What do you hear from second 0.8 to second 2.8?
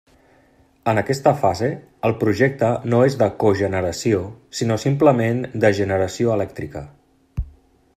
En aquesta fase, el Projecte